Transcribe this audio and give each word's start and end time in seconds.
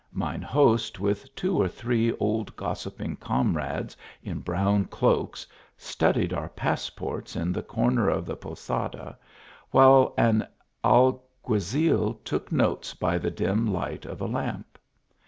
Mine 0.11 0.41
host 0.41 0.99
with 0.99 1.35
two 1.35 1.55
or 1.61 1.67
three 1.67 2.11
old 2.13 2.55
gossipping 2.55 3.17
comrades 3.17 3.95
in 4.23 4.39
brown 4.39 4.85
cloaks 4.85 5.45
studied 5.77 6.33
our 6.33 6.49
passports 6.49 7.35
in 7.35 7.55
a 7.55 7.61
corner 7.61 8.09
of 8.09 8.25
the 8.25 8.35
posada, 8.35 9.15
while 9.69 10.15
an 10.17 10.47
Alguazil 10.83 12.15
took 12.25 12.51
notes 12.51 12.95
by 12.95 13.19
the 13.19 13.29
dim 13.29 13.71
light 13.71 14.07
of 14.07 14.21
a 14.21 14.25
lamp. 14.25 14.79